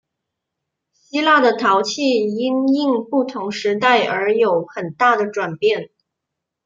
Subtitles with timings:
[0.93, 5.91] 希腊的陶器因应不同时代而有很大的转变。